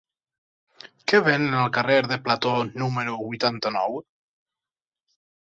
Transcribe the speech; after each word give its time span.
Què 1.11 1.19
venen 1.27 1.57
al 1.57 1.69
carrer 1.75 1.97
de 2.13 2.17
Plató 2.29 2.55
número 2.85 3.15
vuitanta-nou? 3.27 4.01